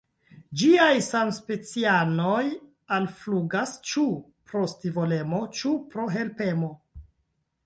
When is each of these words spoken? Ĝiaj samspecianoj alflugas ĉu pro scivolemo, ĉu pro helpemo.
Ĝiaj 0.59 0.93
samspecianoj 1.07 2.41
alflugas 2.97 3.77
ĉu 3.91 4.07
pro 4.51 4.65
scivolemo, 4.75 5.45
ĉu 5.61 5.77
pro 5.95 6.11
helpemo. 6.19 6.73